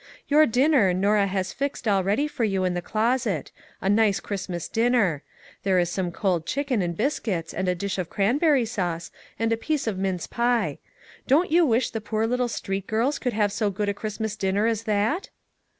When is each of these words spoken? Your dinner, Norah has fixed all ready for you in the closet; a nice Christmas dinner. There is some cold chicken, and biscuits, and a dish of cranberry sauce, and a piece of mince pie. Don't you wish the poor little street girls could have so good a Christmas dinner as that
Your 0.29 0.47
dinner, 0.47 0.95
Norah 0.95 1.27
has 1.27 1.53
fixed 1.53 1.87
all 1.87 2.03
ready 2.03 2.27
for 2.27 2.43
you 2.43 2.63
in 2.63 2.73
the 2.73 2.81
closet; 2.81 3.51
a 3.81 3.87
nice 3.87 4.19
Christmas 4.19 4.67
dinner. 4.67 5.21
There 5.61 5.77
is 5.77 5.91
some 5.91 6.11
cold 6.11 6.47
chicken, 6.47 6.81
and 6.81 6.97
biscuits, 6.97 7.53
and 7.53 7.67
a 7.69 7.75
dish 7.75 7.99
of 7.99 8.09
cranberry 8.09 8.65
sauce, 8.65 9.11
and 9.37 9.53
a 9.53 9.57
piece 9.57 9.85
of 9.85 9.99
mince 9.99 10.25
pie. 10.25 10.79
Don't 11.27 11.51
you 11.51 11.67
wish 11.67 11.91
the 11.91 12.01
poor 12.01 12.25
little 12.25 12.47
street 12.47 12.87
girls 12.87 13.19
could 13.19 13.33
have 13.33 13.51
so 13.51 13.69
good 13.69 13.89
a 13.89 13.93
Christmas 13.93 14.35
dinner 14.35 14.65
as 14.65 14.85
that 14.85 15.29